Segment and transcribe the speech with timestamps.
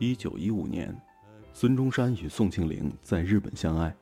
[0.00, 0.96] 一九一五年，
[1.52, 3.92] 孙中山与宋庆龄在日本相爱。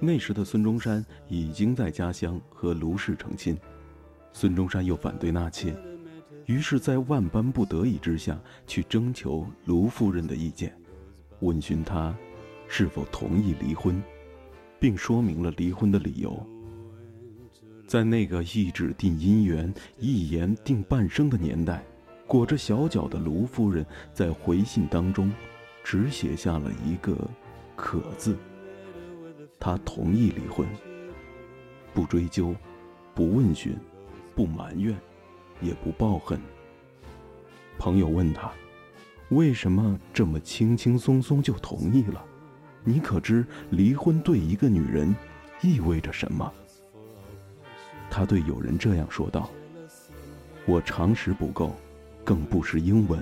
[0.00, 3.56] 那时的孙中山已经在家乡和卢氏成亲，
[4.32, 5.76] 孙中山又反对纳妾，
[6.46, 10.76] 于是，在万般不得已之下去征求卢夫人的意见，
[11.38, 12.12] 问询她
[12.66, 14.02] 是否同意离婚，
[14.80, 16.36] 并说明了离婚的理由。
[17.86, 21.84] 在那个一纸定姻缘、一言定半生的年代，
[22.26, 25.32] 裹着小脚的卢夫人在回信当中，
[25.84, 27.16] 只写下了一个
[27.76, 28.36] “可”字。
[29.58, 30.66] 她同意离婚，
[31.94, 32.54] 不追究，
[33.14, 33.76] 不问询，
[34.34, 34.96] 不埋怨，
[35.60, 36.40] 也不抱恨。
[37.78, 38.50] 朋友问他
[39.30, 42.24] ：“为什么这么轻轻松松就同意了？
[42.84, 45.14] 你可知离婚对一个女人
[45.62, 46.52] 意味着什么？”
[48.10, 49.50] 他对友人这样说道
[50.66, 51.74] ：“我常识不够，
[52.26, 53.18] 更不识英文，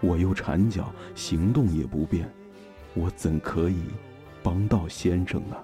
[0.00, 2.26] 我又缠脚，行动也不便，
[2.94, 3.76] 我怎可以？”
[4.42, 5.60] 帮到先生啊！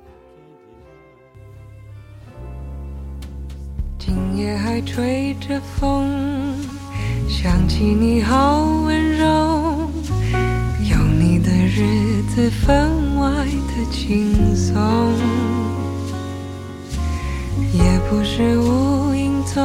[3.99, 6.07] 今夜还吹着风，
[7.27, 9.27] 想起你好温柔，
[10.91, 14.77] 有你的日子分外的轻松，
[17.73, 19.65] 也不是无影踪，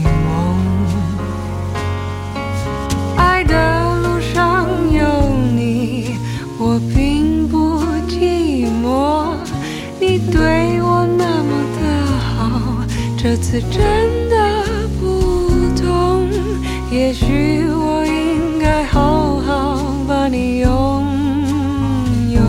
[13.51, 16.25] 是真的不同，
[16.89, 20.69] 也许我应该好好把你拥
[22.29, 22.39] 有，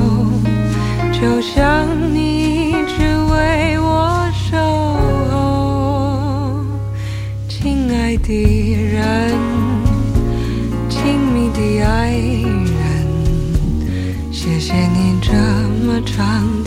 [1.11, 3.03] 就像你一直
[3.33, 4.57] 为我守
[5.33, 6.65] 候，
[7.49, 8.33] 亲爱的
[8.75, 9.35] 人，
[10.89, 12.73] 亲密的爱人，
[14.31, 15.33] 谢谢你这
[15.85, 16.62] 么长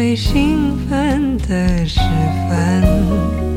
[0.00, 2.00] 最兴奋的时
[2.48, 3.49] 分。